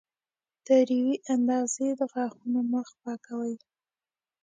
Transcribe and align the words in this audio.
تر 0.67 0.83
یوې 0.99 1.15
اندازې 1.35 1.87
د 1.99 2.01
غاښونو 2.11 2.59
مخ 2.73 2.87
پاکوي. 3.01 3.55